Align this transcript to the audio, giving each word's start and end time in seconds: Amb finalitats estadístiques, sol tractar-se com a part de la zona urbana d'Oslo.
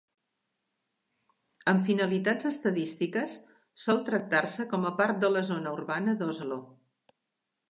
Amb 1.73 1.83
finalitats 1.89 2.49
estadístiques, 2.51 3.37
sol 3.85 4.03
tractar-se 4.11 4.69
com 4.75 4.89
a 4.93 4.97
part 5.03 5.23
de 5.27 5.33
la 5.37 5.47
zona 5.55 5.77
urbana 5.81 6.17
d'Oslo. 6.25 6.63